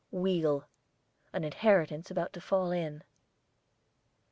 WHEEL, 0.09 0.65
an 1.31 1.43
inheritance 1.43 2.09
about 2.09 2.33
to 2.33 2.41
fall 2.41 2.71
in. 2.71 3.03